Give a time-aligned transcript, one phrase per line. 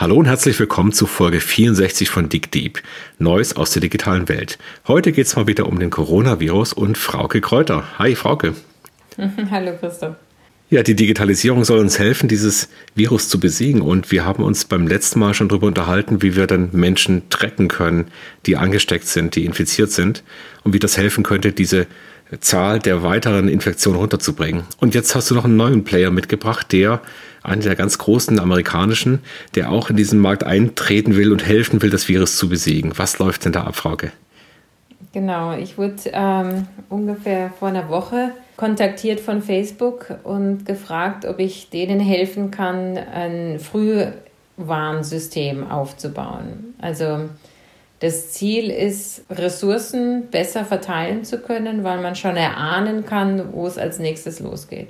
[0.00, 2.82] Hallo und herzlich willkommen zu Folge 64 von Dick Deep,
[3.18, 4.58] Neues aus der digitalen Welt.
[4.88, 7.84] Heute geht es mal wieder um den Coronavirus und Frauke Kräuter.
[7.98, 8.54] Hi Frauke.
[9.50, 10.16] Hallo Christoph.
[10.70, 13.82] Ja, die Digitalisierung soll uns helfen, dieses Virus zu besiegen.
[13.82, 17.68] Und wir haben uns beim letzten Mal schon darüber unterhalten, wie wir dann Menschen tracken
[17.68, 18.06] können,
[18.46, 20.24] die angesteckt sind, die infiziert sind
[20.64, 21.86] und wie das helfen könnte, diese
[22.40, 24.62] Zahl der weiteren Infektionen runterzubringen.
[24.78, 27.02] Und jetzt hast du noch einen neuen Player mitgebracht, der
[27.42, 29.20] einer der ganz großen amerikanischen,
[29.54, 32.92] der auch in diesen Markt eintreten will und helfen will, das Virus zu besiegen.
[32.96, 34.12] Was läuft denn da ab, Frauke?
[35.12, 41.68] Genau, ich wurde ähm, ungefähr vor einer Woche kontaktiert von Facebook und gefragt, ob ich
[41.70, 46.74] denen helfen kann, ein Frühwarnsystem aufzubauen.
[46.80, 47.28] Also
[48.00, 53.78] das Ziel ist, Ressourcen besser verteilen zu können, weil man schon erahnen kann, wo es
[53.78, 54.88] als nächstes losgeht.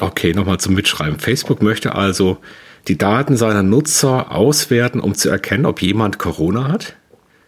[0.00, 1.18] Okay, nochmal zum Mitschreiben.
[1.18, 2.38] Facebook möchte also
[2.88, 6.94] die Daten seiner Nutzer auswerten, um zu erkennen, ob jemand Corona hat?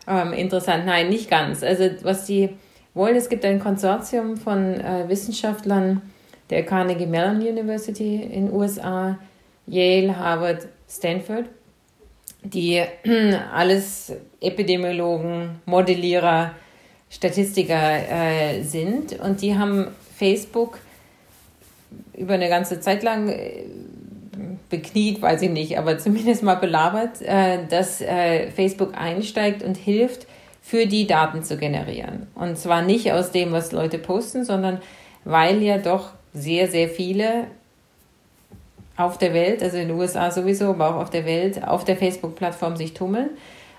[0.06, 1.62] Ähm, interessant, nein, nicht ganz.
[1.62, 2.50] Also was die
[2.95, 6.03] wollen, es gibt ein Konsortium von äh, Wissenschaftlern
[6.50, 9.19] der Carnegie Mellon University in USA,
[9.67, 11.45] Yale, Harvard, Stanford,
[12.42, 12.83] die
[13.53, 16.53] alles Epidemiologen, Modellierer,
[17.11, 17.75] Statistiker
[18.11, 20.78] äh, sind und die haben Facebook
[22.19, 23.64] über eine ganze Zeit lang äh,
[24.69, 30.27] bekniet, weiß ich nicht, aber zumindest mal belabert, äh, dass äh, Facebook einsteigt und hilft,
[30.61, 32.27] für die Daten zu generieren.
[32.34, 34.83] Und zwar nicht aus dem, was Leute posten, sondern
[35.24, 37.46] weil ja doch sehr, sehr viele
[38.98, 41.96] auf der Welt, also in den USA sowieso, aber auch auf der Welt, auf der
[41.96, 43.30] Facebook-Plattform sich tummeln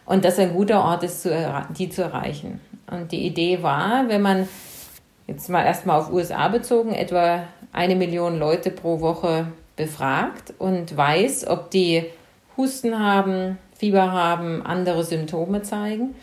[0.06, 1.30] und das ein guter Ort ist,
[1.78, 2.60] die zu erreichen.
[2.90, 4.48] Und die Idee war, wenn man
[5.28, 11.48] jetzt mal erstmal auf USA bezogen, etwa eine Million Leute pro Woche befragt und weiß,
[11.48, 12.06] ob die
[12.58, 16.16] Husten haben, Fieber haben, andere Symptome zeigen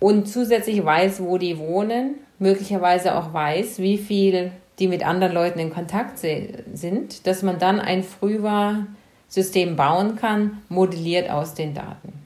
[0.00, 5.60] und zusätzlich weiß, wo die wohnen, möglicherweise auch weiß, wie viel die mit anderen Leuten
[5.60, 12.23] in Kontakt sind, dass man dann ein Frühwarnsystem bauen kann, modelliert aus den Daten.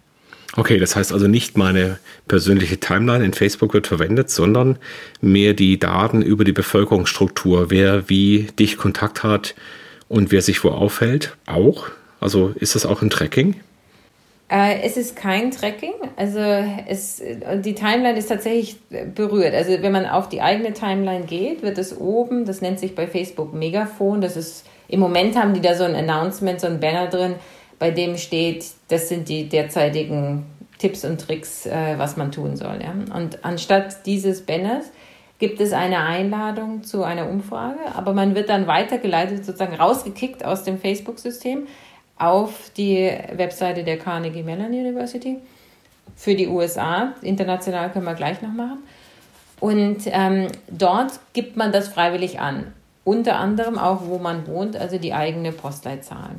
[0.59, 4.77] Okay, das heißt also nicht meine persönliche Timeline in Facebook wird verwendet, sondern
[5.21, 9.55] mehr die Daten über die Bevölkerungsstruktur, wer wie dich Kontakt hat
[10.09, 11.91] und wer sich wo aufhält, auch.
[12.19, 13.55] Also ist das auch ein Tracking?
[14.49, 17.23] Äh, es ist kein Tracking, also es,
[17.59, 18.79] die Timeline ist tatsächlich
[19.15, 19.55] berührt.
[19.55, 23.07] Also wenn man auf die eigene Timeline geht, wird es oben, das nennt sich bei
[23.07, 27.07] Facebook Megafon, das ist, im Moment haben die da so ein Announcement, so ein Banner
[27.07, 27.37] drin,
[27.78, 30.47] bei dem steht, das sind die derzeitigen
[30.78, 32.81] Tipps und Tricks, äh, was man tun soll.
[32.83, 32.93] Ja?
[33.15, 34.87] Und anstatt dieses Banners
[35.39, 40.65] gibt es eine Einladung zu einer Umfrage, aber man wird dann weitergeleitet, sozusagen rausgekickt aus
[40.65, 41.67] dem Facebook-System
[42.17, 45.37] auf die Webseite der Carnegie Mellon University
[46.17, 47.15] für die USA.
[47.22, 48.78] International können wir gleich noch machen.
[49.61, 52.72] Und ähm, dort gibt man das freiwillig an.
[53.05, 56.31] Unter anderem auch, wo man wohnt, also die eigene Postleitzahl.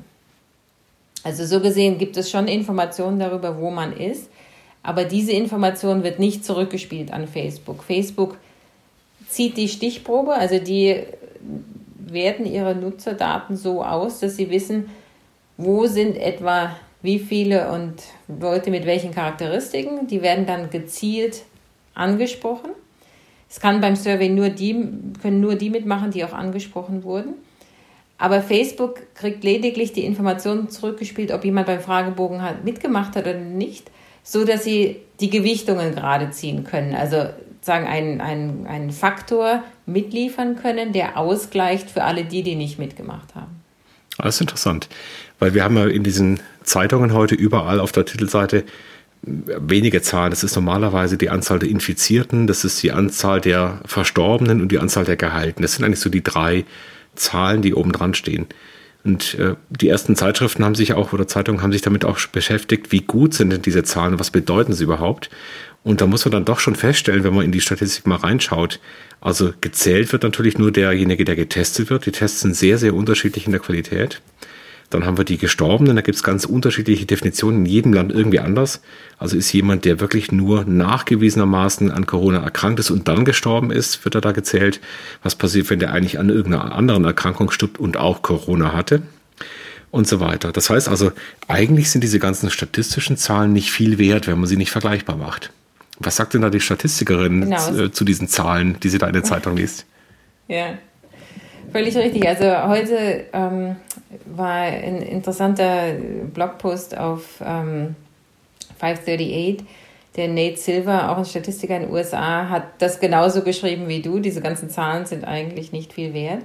[1.23, 4.29] Also so gesehen gibt es schon Informationen darüber, wo man ist,
[4.83, 7.83] aber diese Information wird nicht zurückgespielt an Facebook.
[7.83, 8.37] Facebook
[9.27, 11.03] zieht die Stichprobe, also die
[11.97, 14.89] werten ihre Nutzerdaten so aus, dass sie wissen,
[15.57, 17.95] wo sind etwa wie viele und
[18.27, 20.07] Leute mit welchen Charakteristiken.
[20.07, 21.43] Die werden dann gezielt
[21.93, 22.71] angesprochen.
[23.49, 24.73] Es kann beim Survey nur die,
[25.21, 27.33] können nur die mitmachen, die auch angesprochen wurden.
[28.19, 33.39] Aber Facebook kriegt lediglich die Informationen zurückgespielt, ob jemand beim Fragebogen hat, mitgemacht hat oder
[33.39, 33.89] nicht,
[34.23, 36.93] so dass sie die Gewichtungen gerade ziehen können.
[36.93, 37.29] Also
[37.61, 43.35] sagen einen, einen, einen Faktor mitliefern können, der ausgleicht für alle die, die nicht mitgemacht
[43.35, 43.61] haben.
[44.17, 44.89] Das ist interessant,
[45.39, 48.65] weil wir haben ja in diesen Zeitungen heute überall auf der Titelseite
[49.21, 50.31] wenige Zahlen.
[50.31, 54.79] Das ist normalerweise die Anzahl der Infizierten, das ist die Anzahl der Verstorbenen und die
[54.79, 55.61] Anzahl der Gehalten.
[55.61, 56.65] Das sind eigentlich so die drei
[57.15, 58.47] Zahlen, die oben dran stehen.
[59.03, 62.91] Und äh, die ersten Zeitschriften haben sich auch, oder Zeitungen haben sich damit auch beschäftigt,
[62.91, 65.29] wie gut sind denn diese Zahlen, was bedeuten sie überhaupt?
[65.83, 68.79] Und da muss man dann doch schon feststellen, wenn man in die Statistik mal reinschaut,
[69.21, 72.05] also gezählt wird natürlich nur derjenige, der getestet wird.
[72.05, 74.21] Die Tests sind sehr, sehr unterschiedlich in der Qualität.
[74.89, 78.39] Dann haben wir die Gestorbenen, da gibt es ganz unterschiedliche Definitionen, in jedem Land irgendwie
[78.39, 78.81] anders.
[79.19, 84.03] Also ist jemand, der wirklich nur nachgewiesenermaßen an Corona erkrankt ist und dann gestorben ist,
[84.03, 84.79] wird er da gezählt.
[85.21, 89.03] Was passiert, wenn der eigentlich an irgendeiner anderen Erkrankung stirbt und auch Corona hatte?
[89.91, 90.51] Und so weiter.
[90.51, 91.11] Das heißt also,
[91.47, 95.51] eigentlich sind diese ganzen statistischen Zahlen nicht viel wert, wenn man sie nicht vergleichbar macht.
[95.99, 97.57] Was sagt denn da die Statistikerin genau.
[97.57, 99.85] zu, äh, zu diesen Zahlen, die sie da in der Zeitung liest?
[100.47, 100.77] Ja.
[101.71, 102.27] Völlig richtig.
[102.27, 103.75] Also heute ähm,
[104.25, 105.93] war ein interessanter
[106.33, 107.95] Blogpost auf ähm,
[108.79, 109.65] 538.
[110.15, 114.19] Der Nate Silver, auch ein Statistiker in den USA, hat das genauso geschrieben wie du.
[114.19, 116.41] Diese ganzen Zahlen sind eigentlich nicht viel wert,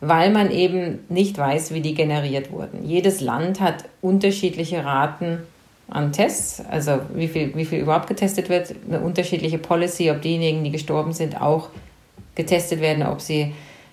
[0.00, 2.84] weil man eben nicht weiß, wie die generiert wurden.
[2.84, 5.40] Jedes Land hat unterschiedliche Raten
[5.88, 10.64] an Tests, also wie viel, wie viel überhaupt getestet wird, eine unterschiedliche Policy, ob diejenigen,
[10.64, 11.68] die gestorben sind, auch
[12.34, 13.52] getestet werden, ob sie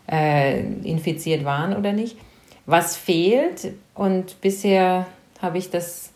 [0.09, 2.17] äh, infiziert waren oder nicht.
[2.65, 5.07] Was fehlt, und bisher
[5.41, 6.11] habe ich das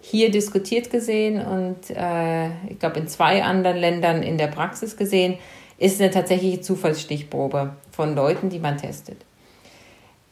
[0.00, 5.36] hier diskutiert gesehen und äh, ich glaube in zwei anderen Ländern in der Praxis gesehen,
[5.78, 9.18] ist eine tatsächliche Zufallsstichprobe von Leuten, die man testet.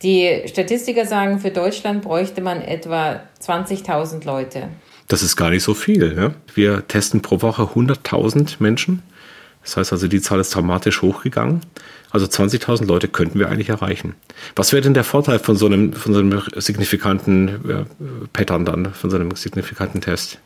[0.02, 4.68] Die Statistiker sagen, für Deutschland bräuchte man etwa 20.000 Leute.
[5.08, 6.14] Das ist gar nicht so viel.
[6.14, 6.34] Ne?
[6.54, 9.02] Wir testen pro Woche 100.000 Menschen.
[9.64, 11.62] Das heißt also, die Zahl ist dramatisch hochgegangen.
[12.10, 14.14] Also 20.000 Leute könnten wir eigentlich erreichen.
[14.54, 17.86] Was wäre denn der Vorteil von so einem, von so einem signifikanten ja,
[18.32, 20.38] Pattern dann, von so einem signifikanten Test?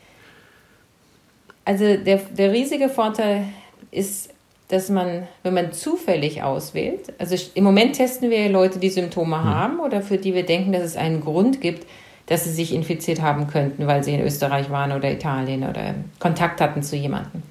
[1.65, 3.45] Also der, der riesige Vorteil
[3.91, 4.31] ist,
[4.69, 9.45] dass man, wenn man zufällig auswählt, also im Moment testen wir Leute, die Symptome hm.
[9.45, 11.87] haben oder für die wir denken, dass es einen Grund gibt,
[12.27, 16.61] dass sie sich infiziert haben könnten, weil sie in Österreich waren oder Italien oder Kontakt
[16.61, 17.43] hatten zu jemandem.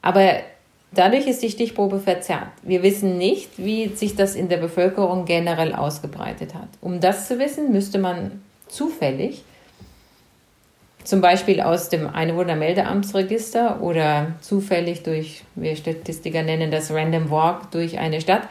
[0.00, 0.34] Aber
[0.94, 2.48] dadurch ist die Stichprobe verzerrt.
[2.62, 6.68] Wir wissen nicht, wie sich das in der Bevölkerung generell ausgebreitet hat.
[6.80, 9.44] Um das zu wissen, müsste man zufällig
[11.04, 17.98] zum Beispiel aus dem Einwohnermeldeamtsregister oder zufällig durch, wir Statistiker nennen das Random Walk durch
[17.98, 18.42] eine Stadt,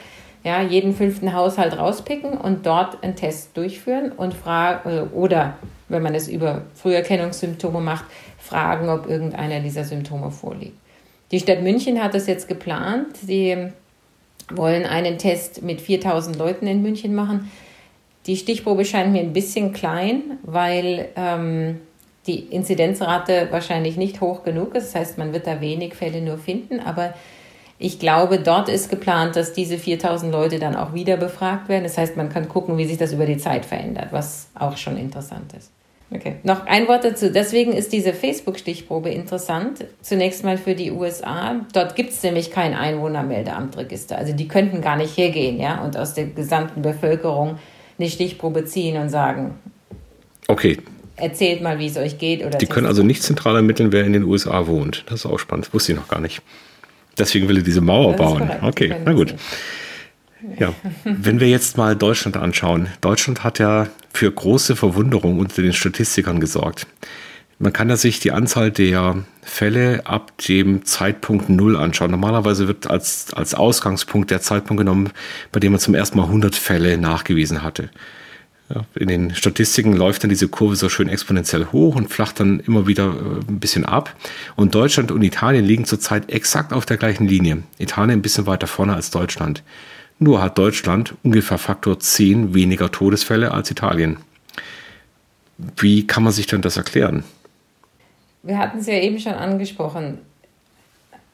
[0.44, 5.58] ja, jeden fünften Haushalt rauspicken und dort einen Test durchführen und fragen, äh, oder
[5.88, 8.06] wenn man es über Früherkennungssymptome macht,
[8.40, 10.78] fragen, ob irgendeiner dieser Symptome vorliegt.
[11.32, 13.16] Die Stadt München hat das jetzt geplant.
[13.18, 13.70] Sie
[14.50, 17.50] wollen einen Test mit 4000 Leuten in München machen.
[18.28, 21.80] Die Stichprobe scheint mir ein bisschen klein, weil ähm,
[22.28, 24.94] die Inzidenzrate wahrscheinlich nicht hoch genug ist.
[24.94, 26.80] Das heißt, man wird da wenig Fälle nur finden.
[26.80, 27.14] Aber
[27.80, 31.84] ich glaube, dort ist geplant, dass diese 4000 Leute dann auch wieder befragt werden.
[31.84, 34.98] Das heißt, man kann gucken, wie sich das über die Zeit verändert, was auch schon
[34.98, 35.72] interessant ist.
[36.14, 37.32] Okay, noch ein Wort dazu.
[37.32, 39.86] Deswegen ist diese Facebook-Stichprobe interessant.
[40.02, 41.62] Zunächst mal für die USA.
[41.74, 44.18] Dort gibt es nämlich kein Einwohnermeldeamtregister.
[44.18, 47.60] Also die könnten gar nicht hergehen ja, und aus der gesamten Bevölkerung
[47.98, 49.56] eine Stichprobe ziehen und sagen,
[50.50, 50.80] okay,
[51.16, 52.46] erzählt mal, wie es euch geht.
[52.46, 55.06] Oder die können also nicht zentral ermitteln, wer in den USA wohnt.
[55.08, 55.68] Das ist auch spannend.
[55.68, 56.42] Das wusste ich noch gar nicht.
[57.18, 58.50] Deswegen will er diese Mauer bauen.
[58.62, 59.34] Okay, na gut.
[60.60, 60.74] Ja,
[61.04, 62.88] wenn wir jetzt mal Deutschland anschauen.
[63.02, 66.88] Deutschland hat ja für große Verwunderung unter den Statistikern gesorgt.
[67.60, 72.10] Man kann ja sich die Anzahl der Fälle ab dem Zeitpunkt Null anschauen.
[72.10, 75.12] Normalerweise wird als, als Ausgangspunkt der Zeitpunkt genommen,
[75.52, 77.92] bei dem man zum ersten Mal 100 Fälle nachgewiesen hatte.
[78.74, 82.62] Ja, in den Statistiken läuft dann diese Kurve so schön exponentiell hoch und flacht dann
[82.62, 84.16] immer wieder äh, ein bisschen ab.
[84.56, 87.64] Und Deutschland und Italien liegen zurzeit exakt auf der gleichen Linie.
[87.78, 89.62] Italien ein bisschen weiter vorne als Deutschland.
[90.24, 94.18] Nur hat Deutschland ungefähr Faktor 10 weniger Todesfälle als Italien.
[95.78, 97.24] Wie kann man sich denn das erklären?
[98.44, 100.20] Wir hatten es ja eben schon angesprochen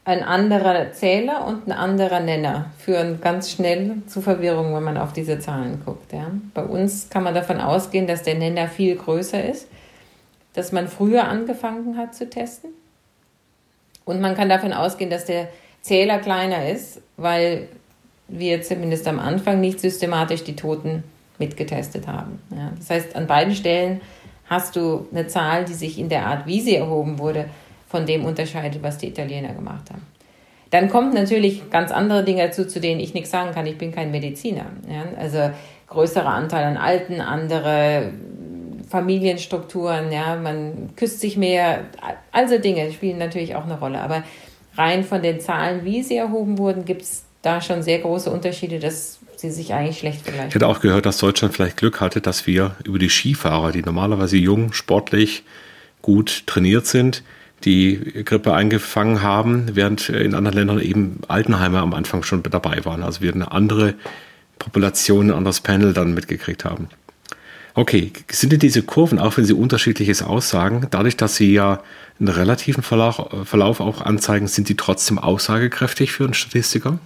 [0.08, 5.12] ein anderer Zähler und ein anderer Nenner führen ganz schnell zu Verwirrung, wenn man auf
[5.12, 6.14] diese Zahlen guckt.
[6.14, 6.32] Ja.
[6.54, 9.68] Bei uns kann man davon ausgehen, dass der Nenner viel größer ist,
[10.54, 12.70] dass man früher angefangen hat zu testen.
[14.06, 15.50] Und man kann davon ausgehen, dass der
[15.82, 17.68] Zähler kleiner ist, weil
[18.28, 21.04] wir zumindest am Anfang nicht systematisch die Toten
[21.40, 22.42] mitgetestet haben.
[22.52, 22.72] Ja.
[22.78, 24.02] Das heißt, an beiden Stellen
[24.50, 27.46] hast du eine Zahl, die sich in der Art, wie sie erhoben wurde,
[27.88, 30.06] von dem unterscheidet, was die Italiener gemacht haben.
[30.72, 33.66] Dann kommt natürlich ganz andere Dinge dazu, zu denen ich nichts sagen kann.
[33.66, 34.66] Ich bin kein Mediziner.
[34.90, 35.06] Ja?
[35.18, 35.52] Also
[35.88, 38.12] größerer Anteil an Alten, andere
[38.90, 41.86] Familienstrukturen, ja, man küsst sich mehr.
[42.32, 44.00] Also Dinge spielen natürlich auch eine Rolle.
[44.02, 44.24] Aber
[44.76, 48.80] rein von den Zahlen, wie sie erhoben wurden, gibt es da schon sehr große Unterschiede,
[48.80, 50.50] dass sie sich eigentlich schlecht vergleichen.
[50.50, 53.84] Ich hätte auch gehört, dass Deutschland vielleicht Glück hatte, dass wir über die Skifahrer, die
[53.84, 55.44] normalerweise jung, sportlich,
[56.02, 57.24] gut trainiert sind,
[57.64, 63.04] die Grippe eingefangen haben, während in anderen Ländern eben Altenheime am Anfang schon dabei waren.
[63.04, 63.96] Also wir eine andere
[64.60, 66.90] Population, ein anderes Panel dann mitgekriegt haben.
[67.74, 71.84] Okay, sind denn diese Kurven, auch wenn sie unterschiedliches aussagen, dadurch, dass sie ja
[72.20, 76.98] einen relativen Verlauf, Verlauf auch anzeigen, sind die trotzdem aussagekräftig für einen Statistiker?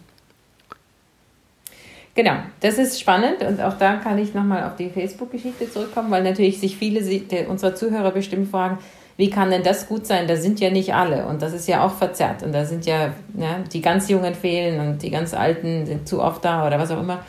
[2.14, 6.24] Genau, das ist spannend und auch da kann ich nochmal auf die Facebook-Geschichte zurückkommen, weil
[6.24, 7.00] natürlich sich viele
[7.48, 8.80] unserer Zuhörer bestimmt fragen,
[9.16, 10.28] wie kann denn das gut sein?
[10.28, 13.14] Da sind ja nicht alle und das ist ja auch verzerrt und da sind ja,
[13.38, 16.92] ja die ganz Jungen fehlen und die ganz Alten sind zu oft da oder was
[16.92, 17.24] auch immer.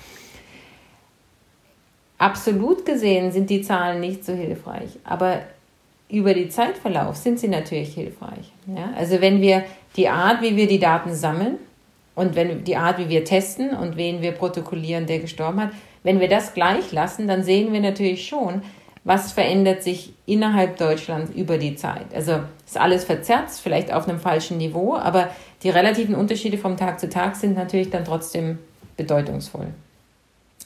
[2.19, 5.41] absolut gesehen sind die Zahlen nicht so hilfreich, aber
[6.09, 8.53] über die Zeitverlauf sind sie natürlich hilfreich.
[8.67, 8.93] Ja?
[8.97, 9.65] Also wenn wir
[9.97, 11.59] die Art, wie wir die Daten sammeln
[12.15, 15.71] und wenn die Art, wie wir testen und wen wir protokollieren, der gestorben hat,
[16.03, 18.63] wenn wir das gleich lassen, dann sehen wir natürlich schon,
[19.05, 22.07] was verändert sich innerhalb Deutschlands über die Zeit.
[22.15, 25.31] Also ist alles verzerrt, vielleicht auf einem falschen Niveau, aber
[25.63, 28.59] die relativen Unterschiede vom Tag zu Tag sind natürlich dann trotzdem
[28.97, 29.69] bedeutungsvoll.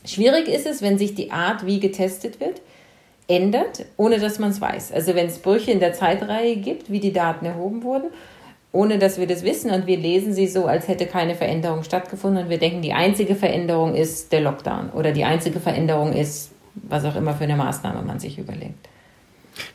[0.04, 2.60] Schwierig ist es, wenn sich die Art, wie getestet wird,
[3.28, 4.92] ändert, ohne dass man es weiß.
[4.92, 8.10] Also wenn es Brüche in der Zeitreihe gibt, wie die Daten erhoben wurden,
[8.73, 12.44] ohne dass wir das wissen und wir lesen sie so, als hätte keine Veränderung stattgefunden
[12.44, 17.04] und wir denken, die einzige Veränderung ist der Lockdown oder die einzige Veränderung ist, was
[17.04, 18.88] auch immer für eine Maßnahme man sich überlegt.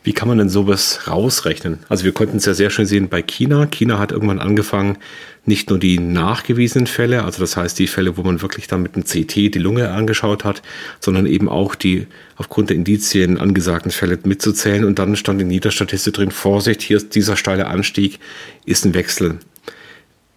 [0.04, 1.80] Wie kann man denn sowas rausrechnen?
[1.90, 3.68] Also wir konnten es ja sehr schön sehen bei China.
[3.68, 4.98] China hat irgendwann angefangen,
[5.46, 8.96] nicht nur die nachgewiesenen Fälle, also das heißt die Fälle, wo man wirklich dann mit
[8.96, 10.62] einem CT die Lunge angeschaut hat,
[11.00, 14.86] sondern eben auch die aufgrund der Indizien angesagten Fälle mitzuzählen.
[14.86, 18.20] Und dann stand in jeder Statistik drin, Vorsicht, hier ist dieser steile Anstieg,
[18.66, 19.40] ist ein Wechsel.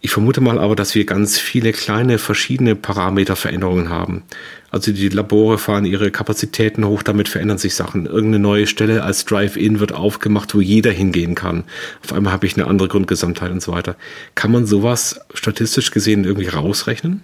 [0.05, 4.23] Ich vermute mal aber, dass wir ganz viele kleine verschiedene Parameterveränderungen haben.
[4.71, 8.05] Also die Labore fahren ihre Kapazitäten hoch, damit verändern sich Sachen.
[8.05, 11.65] Irgendeine neue Stelle als Drive-In wird aufgemacht, wo jeder hingehen kann.
[12.05, 13.97] Auf einmal habe ich eine andere Grundgesamtheit und so weiter.
[14.35, 17.23] Kann man sowas statistisch gesehen irgendwie rausrechnen?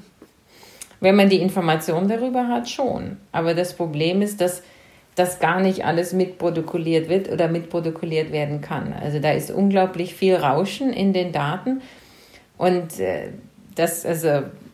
[1.01, 3.19] Wenn man die Information darüber hat, schon.
[3.31, 4.63] Aber das Problem ist, dass
[5.17, 8.95] das gar nicht alles mitprotokolliert wird oder mitprotokolliert werden kann.
[8.95, 11.83] Also da ist unglaublich viel Rauschen in den Daten
[12.61, 13.29] und äh,
[13.75, 14.29] das, also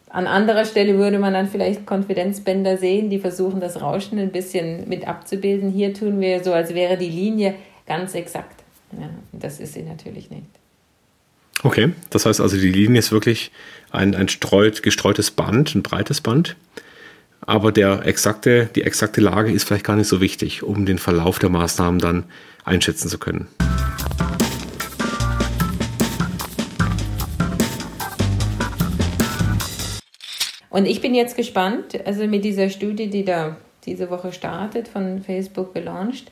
[0.09, 4.89] an anderer Stelle würde man dann vielleicht Konfidenzbänder sehen, die versuchen, das Rauschen ein bisschen
[4.89, 5.71] mit abzubilden.
[5.71, 7.55] Hier tun wir so, als wäre die Linie
[7.87, 8.65] ganz exakt.
[8.91, 10.47] Ja, das ist sie natürlich nicht.
[11.63, 13.53] Okay, das heißt also, die Linie ist wirklich
[13.93, 16.57] ein, ein streut, gestreutes Band, ein breites Band.
[17.41, 21.39] Aber der exakte, die exakte Lage ist vielleicht gar nicht so wichtig, um den Verlauf
[21.39, 22.25] der Maßnahmen dann
[22.65, 23.47] einschätzen zu können.
[30.77, 33.57] Und ich bin jetzt gespannt, also mit dieser Studie, die da
[33.87, 36.31] diese Woche startet, von Facebook gelauncht,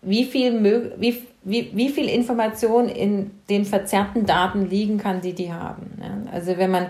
[0.00, 0.64] wie viel,
[0.96, 5.98] wie, wie, wie viel Information in den verzerrten Daten liegen kann, die die haben.
[6.32, 6.86] Also wenn man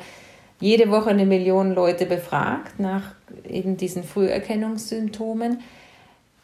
[0.60, 5.62] jede Woche eine Million Leute befragt nach eben diesen Früherkennungssymptomen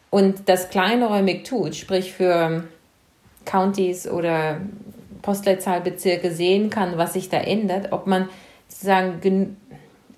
[0.09, 2.65] und das kleinräumig tut, sprich für
[3.45, 4.59] Counties oder
[5.21, 8.27] Postleitzahlbezirke sehen kann, was sich da ändert, ob man
[8.67, 9.21] sozusagen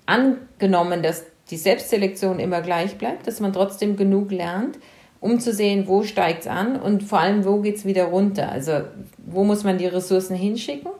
[0.06, 4.78] angenommen, dass die Selbstselektion immer gleich bleibt, dass man trotzdem genug lernt,
[5.20, 8.50] um zu sehen, wo steigt es an und vor allem, wo geht es wieder runter.
[8.50, 8.82] Also
[9.18, 10.90] wo muss man die Ressourcen hinschicken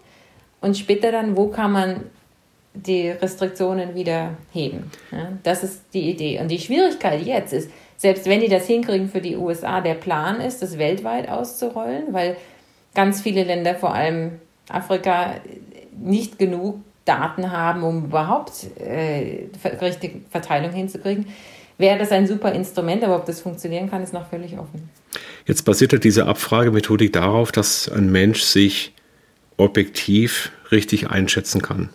[0.60, 2.00] und später dann, wo kann man
[2.74, 4.90] die Restriktionen wieder heben.
[5.12, 6.40] Ja, das ist die Idee.
[6.40, 10.40] Und die Schwierigkeit jetzt ist, selbst wenn die das hinkriegen für die USA, der Plan
[10.40, 12.36] ist, das weltweit auszurollen, weil
[12.94, 15.34] ganz viele Länder, vor allem Afrika,
[15.96, 19.46] nicht genug Daten haben, um überhaupt äh,
[19.80, 21.26] richtige Verteilung hinzukriegen,
[21.78, 24.88] wäre das ein super Instrument, aber ob das funktionieren kann, ist noch völlig offen.
[25.46, 28.92] Jetzt basiert diese Abfragemethodik darauf, dass ein Mensch sich
[29.56, 31.90] objektiv richtig einschätzen kann.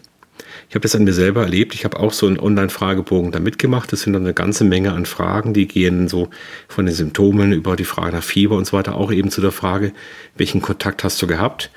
[0.70, 1.74] Ich habe das an mir selber erlebt.
[1.74, 3.92] Ich habe auch so einen Online-Fragebogen da mitgemacht.
[3.92, 6.30] Das sind dann eine ganze Menge an Fragen, die gehen so
[6.68, 9.52] von den Symptomen über die Frage nach Fieber und so weiter auch eben zu der
[9.52, 9.94] Frage,
[10.38, 11.72] welchen Kontakt hast du gehabt?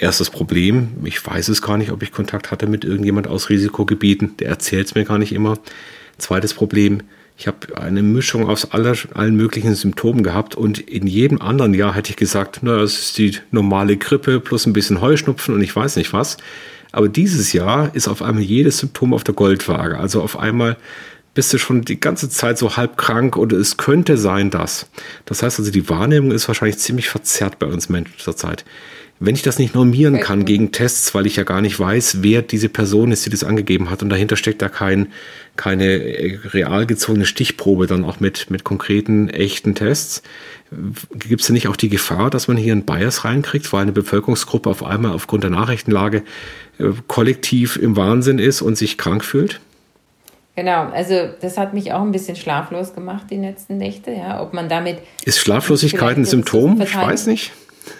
[0.00, 4.34] Erstes Problem, ich weiß es gar nicht, ob ich Kontakt hatte mit irgendjemand aus Risikogebieten,
[4.38, 5.58] der erzählt es mir gar nicht immer.
[6.16, 7.02] Zweites Problem,
[7.36, 11.94] ich habe eine Mischung aus aller, allen möglichen Symptomen gehabt und in jedem anderen Jahr
[11.94, 15.76] hätte ich gesagt, na, das ist die normale Grippe plus ein bisschen Heuschnupfen und ich
[15.76, 16.38] weiß nicht was.
[16.92, 19.98] Aber dieses Jahr ist auf einmal jedes Symptom auf der Goldwaage.
[19.98, 20.78] Also auf einmal
[21.34, 24.88] bist du schon die ganze Zeit so halb krank oder es könnte sein, dass.
[25.26, 28.64] Das heißt also, die Wahrnehmung ist wahrscheinlich ziemlich verzerrt bei uns Menschen zurzeit.
[29.22, 32.40] Wenn ich das nicht normieren kann gegen Tests, weil ich ja gar nicht weiß, wer
[32.40, 35.12] diese Person ist, die das angegeben hat und dahinter steckt da kein,
[35.56, 40.22] keine äh, real gezogene Stichprobe dann auch mit, mit konkreten, echten Tests,
[41.12, 43.92] gibt es denn nicht auch die Gefahr, dass man hier einen Bias reinkriegt, weil eine
[43.92, 46.22] Bevölkerungsgruppe auf einmal aufgrund der Nachrichtenlage
[46.78, 49.60] äh, kollektiv im Wahnsinn ist und sich krank fühlt?
[50.56, 54.54] Genau, also das hat mich auch ein bisschen schlaflos gemacht die letzten Nächte, ja, ob
[54.54, 56.80] man damit Ist Schlaflosigkeit ein Symptom?
[56.80, 57.52] Ich weiß nicht.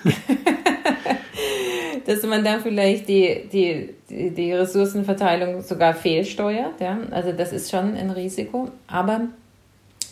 [2.07, 6.81] dass man da vielleicht die, die, die, Ressourcenverteilung sogar fehlsteuert.
[6.81, 6.99] Ja?
[7.11, 8.71] Also das ist schon ein Risiko.
[8.87, 9.23] Aber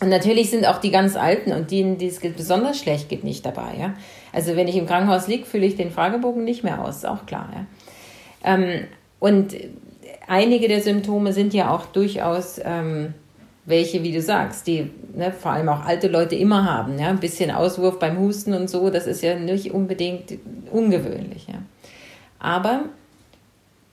[0.05, 3.75] natürlich sind auch die ganz Alten und denen, die es besonders schlecht geht, nicht dabei.
[3.77, 3.93] Ja?
[4.31, 7.25] Also wenn ich im Krankenhaus liege, fülle ich den Fragebogen nicht mehr aus, ist auch
[7.25, 7.49] klar.
[7.53, 8.53] Ja?
[8.53, 8.87] Ähm,
[9.19, 9.55] und
[10.27, 13.13] einige der Symptome sind ja auch durchaus ähm,
[13.65, 16.97] welche, wie du sagst, die ne, vor allem auch alte Leute immer haben.
[16.99, 17.09] Ja?
[17.09, 20.33] Ein bisschen Auswurf beim Husten und so, das ist ja nicht unbedingt
[20.71, 21.47] ungewöhnlich.
[21.47, 21.59] Ja?
[22.39, 22.85] Aber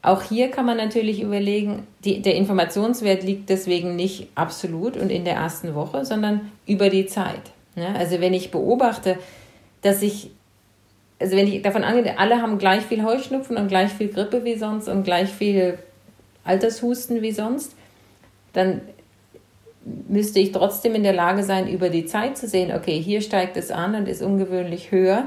[0.02, 5.24] auch hier kann man natürlich überlegen, die, der Informationswert liegt deswegen nicht absolut und in
[5.24, 7.42] der ersten Woche, sondern über die Zeit.
[7.74, 7.92] Ja?
[7.94, 9.18] Also wenn ich beobachte,
[9.82, 10.30] dass ich,
[11.18, 14.56] also wenn ich davon angehe, alle haben gleich viel Heuschnupfen und gleich viel Grippe wie
[14.56, 15.78] sonst und gleich viel
[16.44, 17.74] Altershusten wie sonst,
[18.52, 18.80] dann
[20.08, 23.56] müsste ich trotzdem in der Lage sein, über die Zeit zu sehen, okay, hier steigt
[23.56, 25.24] es an und ist ungewöhnlich höher,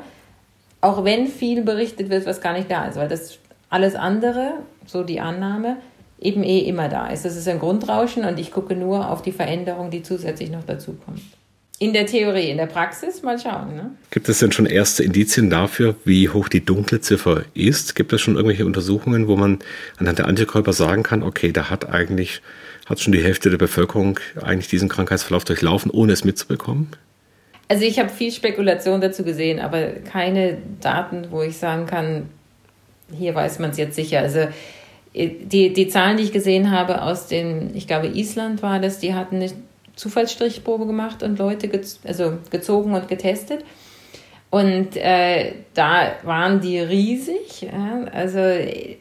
[0.82, 3.40] auch wenn viel berichtet wird, was gar nicht da ist, weil das
[3.70, 4.54] alles andere,
[4.86, 5.78] so die Annahme,
[6.20, 7.26] eben eh immer da ist.
[7.26, 10.98] Das ist ein Grundrauschen und ich gucke nur auf die Veränderung, die zusätzlich noch dazu
[11.06, 11.22] kommt.
[11.82, 13.76] In der Theorie, in der Praxis mal schauen.
[13.76, 13.92] Ne?
[14.12, 17.96] Gibt es denn schon erste Indizien dafür, wie hoch die Dunkelziffer ist?
[17.96, 19.60] Gibt es schon irgendwelche Untersuchungen, wo man
[19.98, 22.42] anhand der Antikörper sagen kann, okay, da hat eigentlich
[22.90, 26.90] hat schon die Hälfte der Bevölkerung eigentlich diesen Krankheitsverlauf durchlaufen, ohne es mitzubekommen?
[27.68, 32.30] Also ich habe viel Spekulation dazu gesehen, aber keine Daten, wo ich sagen kann,
[33.16, 34.20] hier weiß man es jetzt sicher.
[34.20, 34.48] Also
[35.14, 39.14] die, die Zahlen, die ich gesehen habe aus den, ich glaube Island war das, die
[39.14, 39.52] hatten eine
[40.00, 43.66] Zufallsstrichprobe gemacht und Leute gez also gezogen und getestet.
[44.50, 48.40] Und äh, da waren die riesig, ja, also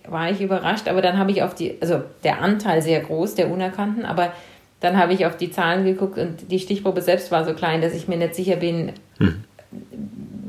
[0.09, 3.49] war ich überrascht, aber dann habe ich auf die, also der Anteil sehr groß, der
[3.51, 4.33] Unerkannten, aber
[4.81, 7.95] dann habe ich auf die Zahlen geguckt und die Stichprobe selbst war so klein, dass
[7.95, 9.45] ich mir nicht sicher bin, hm.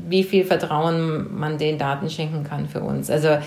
[0.08, 3.08] wie viel Vertrauen man den Daten schenken kann für uns.
[3.08, 3.38] Also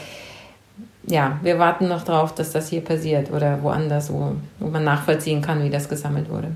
[1.05, 5.41] ja, wir warten noch drauf, dass das hier passiert oder woanders, wo, wo man nachvollziehen
[5.41, 6.47] kann, wie das gesammelt wurde.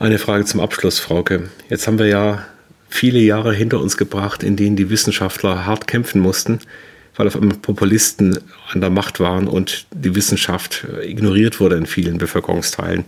[0.00, 1.50] Eine Frage zum Abschluss, Frauke.
[1.68, 2.46] Jetzt haben wir ja
[2.88, 6.60] viele Jahre hinter uns gebracht, in denen die Wissenschaftler hart kämpfen mussten,
[7.16, 8.38] weil auf einmal Populisten
[8.72, 13.04] an der Macht waren und die Wissenschaft ignoriert wurde in vielen Bevölkerungsteilen.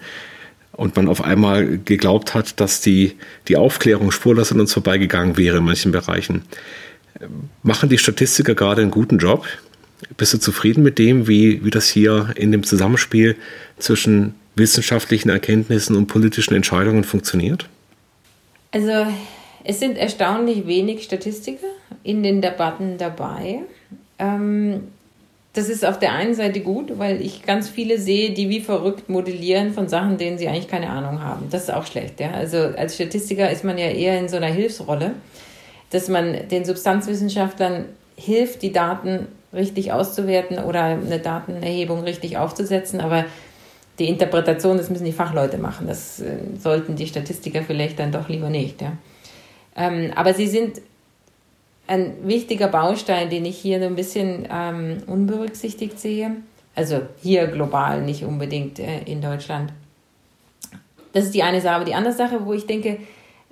[0.73, 3.17] Und man auf einmal geglaubt hat, dass die,
[3.49, 6.43] die Aufklärung spurlos an uns vorbeigegangen wäre in manchen Bereichen.
[7.63, 9.47] Machen die Statistiker gerade einen guten Job?
[10.19, 13.37] Bist du zufrieden mit dem, wie, wie das hier in dem Zusammenspiel
[13.79, 17.69] zwischen wissenschaftlichen Erkenntnissen und politischen Entscheidungen funktioniert?
[18.73, 19.07] Also
[19.65, 21.67] es sind erstaunlich wenig Statistiker
[22.03, 23.61] in den Debatten dabei.
[24.19, 24.89] Ähm,
[25.55, 29.11] das ist auf der einen Seite gut, weil ich ganz viele sehe, die wie verrückt
[29.11, 31.49] modellieren von Sachen, denen sie eigentlich keine Ahnung haben.
[31.51, 32.21] Das ist auch schlecht.
[32.21, 32.31] Ja?
[32.31, 35.13] Also als Statistiker ist man ja eher in so einer Hilfsrolle,
[35.91, 37.85] dass man den Substanzwissenschaftlern
[38.17, 43.03] hilft, die Daten richtig auszuwerten oder eine Datenerhebung richtig aufzusetzen.
[43.03, 43.27] Aber
[43.99, 45.87] die Interpretation, das müssen die Fachleute machen.
[45.87, 48.81] Das äh, sollten die Statistiker vielleicht dann doch lieber nicht.
[48.81, 48.93] Ja?
[49.77, 50.81] Ähm, aber sie sind
[51.87, 56.37] ein wichtiger Baustein, den ich hier so ein bisschen ähm, unberücksichtigt sehe.
[56.75, 59.73] Also hier global, nicht unbedingt äh, in Deutschland.
[61.13, 61.75] Das ist die eine Sache.
[61.77, 62.99] Aber die andere Sache, wo ich denke,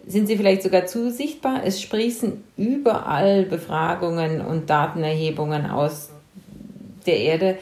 [0.06, 1.60] sind sie vielleicht sogar zu sichtbar.
[1.64, 6.08] Es sprießen überall Befragungen und Datenerhebungen aus
[7.06, 7.58] der Erde.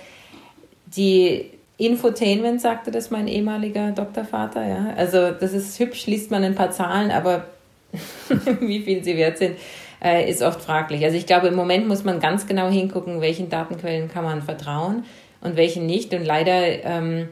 [0.86, 4.66] Die Infotainment sagte das mein ehemaliger Doktorvater.
[4.66, 4.94] Ja?
[4.96, 7.46] Also das ist hübsch, liest man ein paar Zahlen, aber
[8.60, 9.56] wie viel sie wert sind,
[10.02, 11.04] äh, ist oft fraglich.
[11.04, 15.04] Also ich glaube, im Moment muss man ganz genau hingucken, welchen Datenquellen kann man vertrauen
[15.40, 16.12] und welchen nicht.
[16.12, 17.28] Und leider ähm,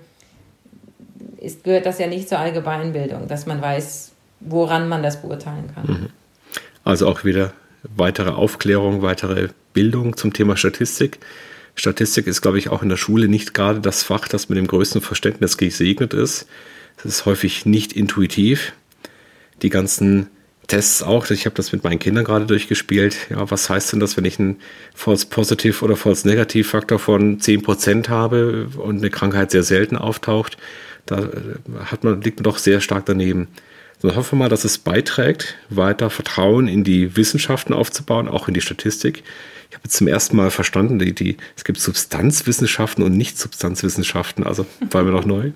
[1.40, 5.86] ist, gehört das ja nicht zur Allgemeinbildung, dass man weiß, woran man das beurteilen kann.
[5.86, 6.08] Mhm.
[6.84, 11.18] Also auch wieder weitere Aufklärung, weitere Bildung zum Thema Statistik.
[11.76, 14.66] Statistik ist, glaube ich, auch in der Schule nicht gerade das Fach, das mit dem
[14.66, 16.46] größten Verständnis gesegnet ist.
[16.96, 18.72] Es ist häufig nicht intuitiv.
[19.62, 20.28] Die ganzen
[20.66, 21.30] Tests auch.
[21.30, 23.16] Ich habe das mit meinen Kindern gerade durchgespielt.
[23.30, 24.56] Ja, was heißt denn das, wenn ich einen
[24.94, 30.56] False Positive oder False Negative Faktor von 10% habe und eine Krankheit sehr selten auftaucht?
[31.04, 31.30] Da äh,
[31.84, 33.48] hat man, liegt man doch sehr stark daneben.
[33.98, 38.54] So, hoffen wir mal, dass es beiträgt, weiter Vertrauen in die Wissenschaften aufzubauen, auch in
[38.54, 39.22] die Statistik.
[39.70, 44.66] Ich habe jetzt zum ersten Mal verstanden, die, die, es gibt Substanzwissenschaften und Nicht-Substanzwissenschaften, also
[44.90, 45.52] war mir noch neu.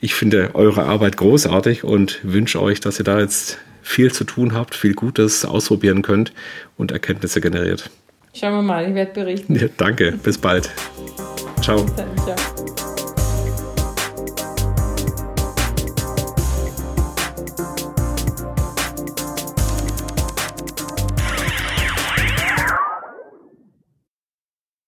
[0.00, 4.52] Ich finde eure Arbeit großartig und wünsche euch, dass ihr da jetzt viel zu tun
[4.52, 6.32] habt, viel Gutes ausprobieren könnt
[6.76, 7.90] und Erkenntnisse generiert.
[8.34, 9.56] Schauen wir mal, ich werde berichten.
[9.56, 10.70] Ja, danke, bis bald.
[11.62, 11.86] Ciao.
[11.86, 12.76] Ciao.